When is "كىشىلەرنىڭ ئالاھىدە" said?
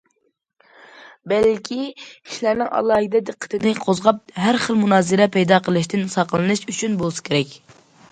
2.29-3.21